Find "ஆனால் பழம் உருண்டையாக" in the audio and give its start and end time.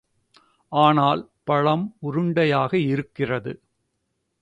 0.71-2.73